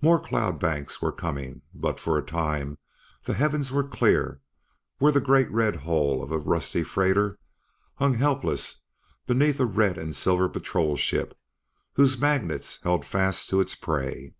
[0.00, 2.78] More cloud banks were coming, but, for a time,
[3.24, 4.40] the heavens were clear
[4.96, 7.38] where the great red hull of a rusty freighter
[7.96, 8.84] hung helpless
[9.26, 11.36] beneath a red and silver Patrol Ship
[11.96, 14.32] whose magnets held fast to its prey.